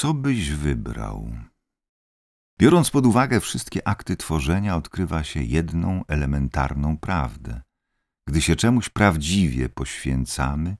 [0.00, 1.32] Co byś wybrał?
[2.60, 7.62] Biorąc pod uwagę wszystkie akty tworzenia, odkrywa się jedną elementarną prawdę.
[8.28, 10.76] Gdy się czemuś prawdziwie poświęcamy,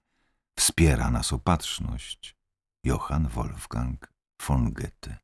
[0.59, 2.37] wspiera nas opatrzność.
[2.85, 4.13] Johann Wolfgang
[4.47, 5.19] von Goethe.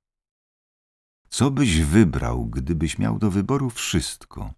[1.28, 4.54] Co byś wybrał, gdybyś miał do wyboru wszystko?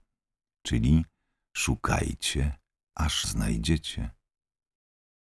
[0.66, 1.04] Czyli
[1.56, 2.58] szukajcie,
[2.94, 4.10] aż znajdziecie.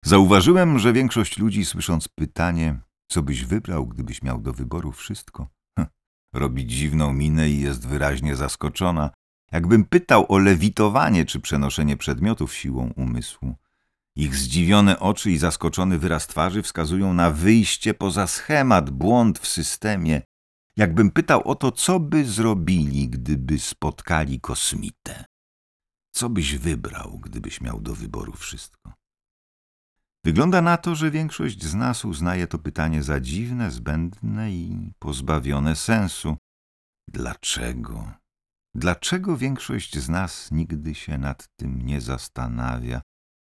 [0.04, 5.88] Zauważyłem, że większość ludzi, słysząc pytanie, co byś wybrał, gdybyś miał do wyboru wszystko, hm,
[6.32, 9.10] robi dziwną minę i jest wyraźnie zaskoczona,
[9.52, 13.54] jakbym pytał o lewitowanie czy przenoszenie przedmiotów siłą umysłu.
[14.16, 20.22] Ich zdziwione oczy i zaskoczony wyraz twarzy wskazują na wyjście poza schemat, błąd w systemie.
[20.76, 25.24] Jakbym pytał o to, co by zrobili, gdyby spotkali kosmitę.
[26.10, 28.92] Co byś wybrał, gdybyś miał do wyboru wszystko?
[30.24, 35.76] Wygląda na to, że większość z nas uznaje to pytanie za dziwne, zbędne i pozbawione
[35.76, 36.36] sensu.
[37.08, 38.12] Dlaczego?
[38.74, 43.00] Dlaczego większość z nas nigdy się nad tym nie zastanawia?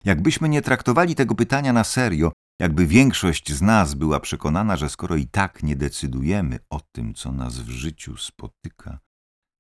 [0.05, 5.17] Jakbyśmy nie traktowali tego pytania na serio, jakby większość z nas była przekonana, że skoro
[5.17, 8.98] i tak nie decydujemy o tym, co nas w życiu spotyka,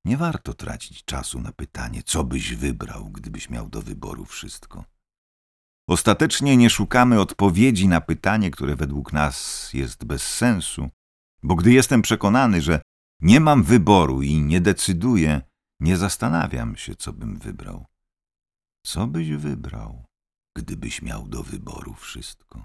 [0.04, 4.95] nie warto tracić czasu na pytanie, co byś wybrał, gdybyś miał do wyboru wszystko.
[5.88, 10.90] Ostatecznie nie szukamy odpowiedzi na pytanie, które według nas jest bez sensu,
[11.42, 12.82] bo gdy jestem przekonany, że
[13.20, 15.42] nie mam wyboru i nie decyduję,
[15.80, 17.86] nie zastanawiam się, co bym wybrał.
[18.86, 20.04] Co byś wybrał,
[20.56, 22.64] gdybyś miał do wyboru wszystko?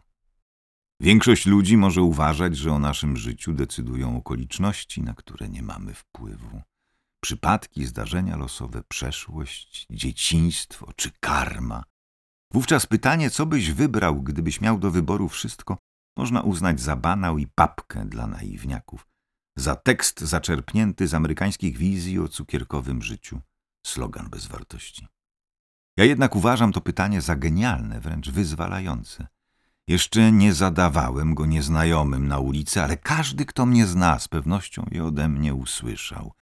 [1.00, 6.62] Większość ludzi może uważać, że o naszym życiu decydują okoliczności, na które nie mamy wpływu.
[7.24, 11.84] Przypadki, zdarzenia losowe, przeszłość, dzieciństwo czy karma.
[12.54, 15.78] Wówczas pytanie, co byś wybrał, gdybyś miał do wyboru wszystko,
[16.18, 19.12] można uznać za banał i papkę dla naiwniaków
[19.56, 23.40] za tekst zaczerpnięty z amerykańskich wizji o cukierkowym życiu.
[23.86, 25.08] Slogan bez wartości.
[25.98, 29.28] Ja jednak uważam to pytanie za genialne, wręcz wyzwalające.
[29.88, 35.04] Jeszcze nie zadawałem go nieznajomym na ulicy, ale każdy, kto mnie zna, z pewnością je
[35.04, 36.34] ode mnie usłyszał.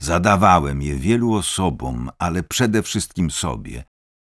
[0.00, 3.84] Zadawałem je wielu osobom, ale przede wszystkim sobie.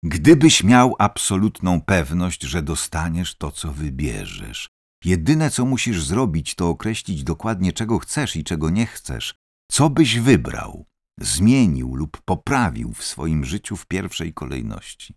[0.03, 4.69] Gdybyś miał absolutną pewność, że dostaniesz to, co wybierzesz,
[5.05, 9.35] Jedyne, co musisz zrobić, to określić dokładnie, czego chcesz i czego nie chcesz.
[9.71, 10.85] Co byś wybrał,
[11.19, 15.15] zmienił lub poprawił w swoim życiu w pierwszej kolejności?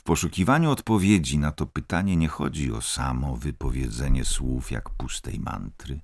[0.00, 6.00] W poszukiwaniu odpowiedzi na to pytanie nie chodzi o samo wypowiedzenie słów jak pustej mantry,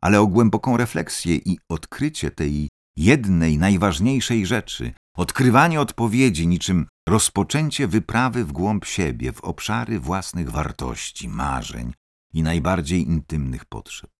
[0.00, 8.44] ale o głęboką refleksję i odkrycie tej jednej najważniejszej rzeczy, odkrywanie odpowiedzi niczym rozpoczęcie wyprawy
[8.44, 11.92] w głąb siebie, w obszary własnych wartości, marzeń
[12.32, 14.10] i najbardziej intymnych potrzeb.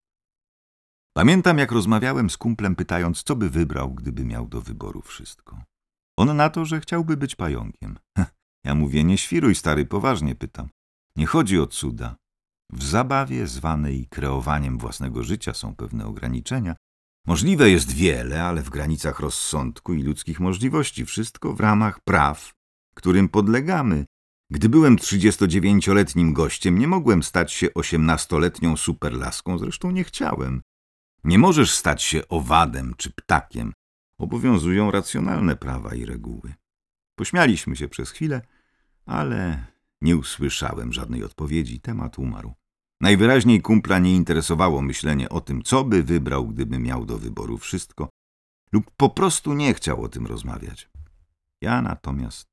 [1.13, 5.63] Pamiętam, jak rozmawiałem z kumplem, pytając, co by wybrał, gdyby miał do wyboru wszystko.
[6.17, 7.99] On na to, że chciałby być pająkiem.
[8.65, 10.69] Ja mówię, nie świruj, stary, poważnie pytam.
[11.15, 12.15] Nie chodzi o cuda.
[12.71, 16.75] W zabawie zwanej kreowaniem własnego życia są pewne ograniczenia.
[17.25, 21.05] Możliwe jest wiele, ale w granicach rozsądku i ludzkich możliwości.
[21.05, 22.53] Wszystko w ramach praw
[22.93, 24.05] którym podlegamy.
[24.49, 30.61] Gdy byłem 39-letnim gościem, nie mogłem stać się 18-letnią superlaską, zresztą nie chciałem.
[31.23, 33.73] Nie możesz stać się owadem czy ptakiem.
[34.17, 36.53] Obowiązują racjonalne prawa i reguły.
[37.15, 38.41] Pośmialiśmy się przez chwilę,
[39.05, 39.65] ale
[40.01, 41.79] nie usłyszałem żadnej odpowiedzi.
[41.79, 42.53] Temat umarł.
[43.01, 48.09] Najwyraźniej kumpla nie interesowało myślenie o tym, co by wybrał, gdyby miał do wyboru wszystko,
[48.71, 50.89] lub po prostu nie chciał o tym rozmawiać.
[51.61, 52.51] Ja natomiast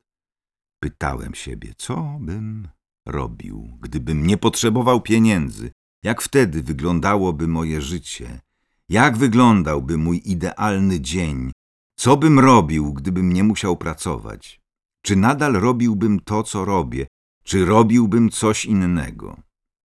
[0.81, 2.69] Pytałem siebie, co bym
[3.07, 5.71] robił, gdybym nie potrzebował pieniędzy,
[6.03, 8.41] jak wtedy wyglądałoby moje życie,
[8.89, 11.53] jak wyglądałby mój idealny dzień,
[11.97, 14.61] co bym robił, gdybym nie musiał pracować,
[15.03, 17.07] czy nadal robiłbym to, co robię,
[17.45, 19.48] czy robiłbym coś innego.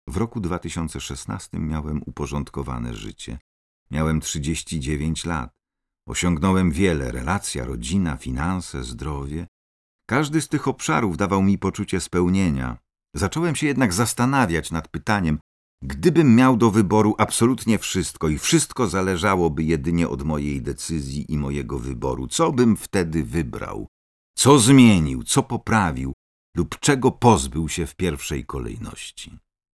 [0.07, 3.40] W roku 2016 miałem uporządkowane życie.
[3.92, 5.52] Miałem 39 lat.
[6.07, 9.48] Osiągnąłem wiele, relacja, rodzina, finanse, zdrowie.
[10.10, 12.78] Każdy z tych obszarów dawał mi poczucie spełnienia.
[13.16, 15.40] Zacząłem się jednak zastanawiać nad pytaniem,
[15.84, 21.80] gdybym miał do wyboru absolutnie wszystko i wszystko zależałoby jedynie od mojej decyzji i mojego
[21.80, 23.88] wyboru, co bym wtedy wybrał?
[24.38, 26.13] Co zmienił, co poprawił
[26.58, 29.38] lub czego pozbył się w pierwszej kolejności?